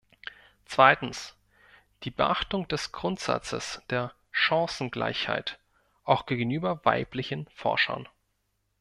[0.65, 1.35] Zweitens,
[2.05, 5.59] die Beachtung des Grundsatzes der Chancengleichheit
[6.05, 8.09] auch gegenüber weiblichen Forschern.